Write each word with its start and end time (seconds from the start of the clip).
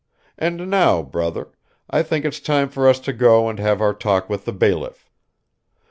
And 0.35 0.67
now, 0.67 1.03
brother, 1.03 1.49
I 1.87 2.01
think 2.01 2.25
it's 2.25 2.39
time 2.39 2.69
for 2.69 2.89
us 2.89 2.99
to 3.01 3.13
go 3.13 3.47
and 3.47 3.59
have 3.59 3.81
our 3.81 3.93
talk 3.93 4.31
with 4.31 4.45
the 4.45 4.51
bailiff." 4.51 5.11